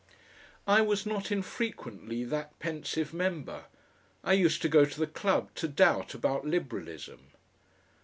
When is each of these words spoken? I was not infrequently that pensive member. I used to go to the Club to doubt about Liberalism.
I 0.65 0.81
was 0.81 1.05
not 1.05 1.31
infrequently 1.31 2.23
that 2.23 2.57
pensive 2.57 3.13
member. 3.13 3.65
I 4.23 4.33
used 4.33 4.63
to 4.63 4.67
go 4.67 4.83
to 4.83 4.99
the 4.99 5.05
Club 5.05 5.53
to 5.53 5.67
doubt 5.67 6.15
about 6.15 6.43
Liberalism. 6.43 7.27